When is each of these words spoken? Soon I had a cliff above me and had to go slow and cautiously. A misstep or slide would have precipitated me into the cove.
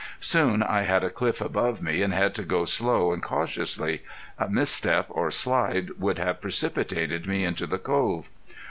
Soon 0.19 0.63
I 0.63 0.81
had 0.81 1.03
a 1.03 1.11
cliff 1.11 1.41
above 1.41 1.79
me 1.83 2.01
and 2.01 2.11
had 2.11 2.33
to 2.33 2.41
go 2.41 2.65
slow 2.65 3.13
and 3.13 3.21
cautiously. 3.21 4.01
A 4.39 4.49
misstep 4.49 5.05
or 5.09 5.29
slide 5.29 5.91
would 5.99 6.17
have 6.17 6.41
precipitated 6.41 7.27
me 7.27 7.45
into 7.45 7.67
the 7.67 7.77
cove. 7.77 8.27